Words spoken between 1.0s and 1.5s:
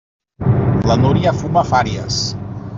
Núria